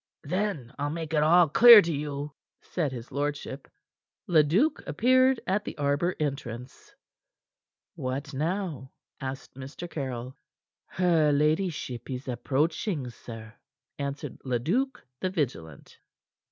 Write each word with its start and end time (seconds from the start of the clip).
"Then 0.23 0.73
I'll 0.79 0.89
make 0.89 1.13
it 1.13 1.21
all 1.21 1.47
clear 1.47 1.79
to 1.79 1.93
you," 1.93 2.33
said 2.63 2.91
his 2.91 3.11
lordship. 3.11 3.67
Leduc 4.25 4.81
appeared 4.87 5.39
at 5.45 5.63
the 5.63 5.77
arbor 5.77 6.15
entrance. 6.19 6.95
"What 7.93 8.33
now?" 8.33 8.93
asked 9.19 9.53
Mr. 9.53 9.87
Caryll. 9.87 10.35
"Her 10.87 11.31
ladyship 11.31 12.09
is 12.09 12.27
approaching, 12.27 13.11
sir," 13.11 13.53
answered 13.99 14.39
Leduc 14.43 15.05
the 15.19 15.29
vigilant. 15.29 15.99